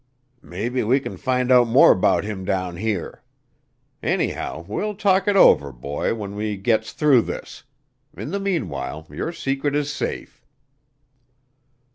"Maybe 0.41 0.83
we 0.83 0.99
can 0.99 1.15
find 1.15 1.51
out 1.51 1.67
more 1.67 1.93
'bout 1.93 2.23
him 2.23 2.43
down 2.43 2.77
here. 2.77 3.21
Anyhow, 4.01 4.65
we'll 4.67 4.95
talk 4.95 5.27
it 5.27 5.35
over, 5.35 5.71
boy, 5.71 6.15
when 6.15 6.33
we 6.33 6.57
gits 6.57 6.91
through 6.91 7.21
this. 7.21 7.65
In 8.17 8.31
the 8.31 8.39
meanwhile 8.39 9.05
yer 9.11 9.31
secret 9.31 9.75
is 9.75 9.93
safe." 9.93 10.43